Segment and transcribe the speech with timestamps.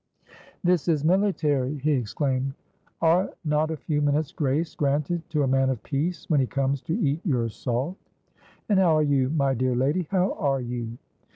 [0.63, 2.55] "This is military!" he exclaimed.
[3.03, 6.81] "Are not a few minutes' grace granted to a man of peace, when he comes
[6.81, 7.97] to eat your salt?
[8.67, 10.07] And how are you, my dear lady?
[10.09, 10.97] How are you?"